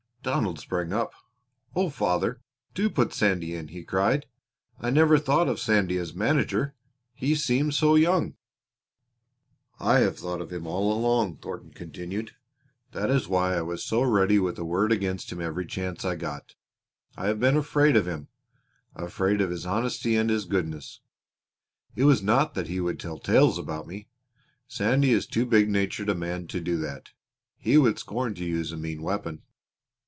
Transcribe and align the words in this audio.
Donald 0.23 0.59
sprang 0.59 0.93
up. 0.93 1.13
"Oh, 1.75 1.89
father, 1.89 2.41
do 2.75 2.91
put 2.91 3.11
Sandy 3.11 3.55
in," 3.55 3.69
he 3.69 3.81
cried. 3.83 4.27
"I 4.79 4.91
never 4.91 5.17
thought 5.17 5.47
of 5.49 5.59
Sandy 5.59 5.97
as 5.97 6.13
manager 6.13 6.75
he 7.15 7.33
seems 7.33 7.75
so 7.75 7.95
young!" 7.95 8.35
"I 9.79 10.01
have 10.01 10.19
thought 10.19 10.39
of 10.39 10.53
him 10.53 10.67
all 10.67 10.93
along," 10.93 11.37
Thornton 11.37 11.71
continued. 11.71 12.35
"That 12.91 13.09
is 13.09 13.27
why 13.27 13.55
I 13.57 13.63
was 13.63 13.83
so 13.83 14.03
ready 14.03 14.37
with 14.37 14.59
a 14.59 14.63
word 14.63 14.91
against 14.91 15.31
him 15.31 15.41
every 15.41 15.65
chance 15.65 16.05
I 16.05 16.15
got. 16.17 16.53
I 17.17 17.25
have 17.25 17.39
been 17.39 17.57
afraid 17.57 17.95
of 17.95 18.07
him 18.07 18.27
afraid 18.95 19.41
of 19.41 19.49
his 19.49 19.65
honesty 19.65 20.15
and 20.15 20.29
his 20.29 20.45
goodness. 20.45 20.99
It 21.95 22.03
was 22.05 22.21
not 22.21 22.53
that 22.53 22.67
he 22.67 22.79
would 22.79 22.99
tell 22.99 23.17
tales 23.17 23.57
about 23.57 23.87
me; 23.87 24.07
Sandy 24.67 25.13
is 25.13 25.25
too 25.25 25.47
big 25.47 25.67
natured 25.67 26.09
a 26.09 26.13
man 26.15 26.45
to 26.49 26.61
do 26.61 26.77
that. 26.77 27.09
He 27.57 27.79
would 27.79 27.97
scorn 27.97 28.35
to 28.35 28.45
use 28.45 28.71
a 28.71 28.77
mean 28.77 29.01
weapon. 29.01 29.41